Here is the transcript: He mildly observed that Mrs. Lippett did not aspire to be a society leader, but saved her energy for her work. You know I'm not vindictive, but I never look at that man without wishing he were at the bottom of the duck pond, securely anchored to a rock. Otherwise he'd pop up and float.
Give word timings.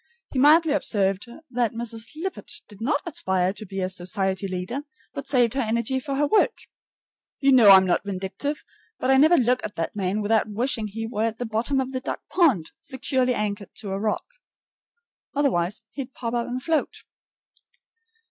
He 0.31 0.39
mildly 0.39 0.73
observed 0.73 1.27
that 1.51 1.73
Mrs. 1.75 2.07
Lippett 2.15 2.51
did 2.67 2.81
not 2.81 3.03
aspire 3.05 3.53
to 3.53 3.67
be 3.67 3.81
a 3.81 3.87
society 3.87 4.47
leader, 4.47 4.81
but 5.13 5.27
saved 5.27 5.53
her 5.53 5.61
energy 5.61 5.99
for 5.99 6.15
her 6.15 6.25
work. 6.25 6.57
You 7.39 7.51
know 7.51 7.69
I'm 7.69 7.85
not 7.85 8.03
vindictive, 8.03 8.63
but 8.97 9.11
I 9.11 9.17
never 9.17 9.37
look 9.37 9.63
at 9.63 9.75
that 9.75 9.95
man 9.95 10.23
without 10.23 10.49
wishing 10.49 10.87
he 10.87 11.05
were 11.05 11.25
at 11.27 11.37
the 11.37 11.45
bottom 11.45 11.79
of 11.79 11.91
the 11.91 12.01
duck 12.01 12.21
pond, 12.29 12.71
securely 12.79 13.35
anchored 13.35 13.75
to 13.75 13.91
a 13.91 13.99
rock. 13.99 14.25
Otherwise 15.35 15.83
he'd 15.91 16.15
pop 16.15 16.33
up 16.33 16.47
and 16.47 16.63
float. 16.63 17.03